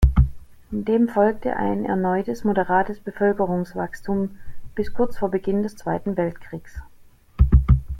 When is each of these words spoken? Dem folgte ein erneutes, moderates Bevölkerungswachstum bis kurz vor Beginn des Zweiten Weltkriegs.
Dem 0.71 1.09
folgte 1.09 1.57
ein 1.57 1.85
erneutes, 1.85 2.43
moderates 2.43 2.99
Bevölkerungswachstum 2.99 4.31
bis 4.73 4.93
kurz 4.95 5.19
vor 5.19 5.29
Beginn 5.29 5.61
des 5.61 5.75
Zweiten 5.75 6.17
Weltkriegs. 6.17 6.81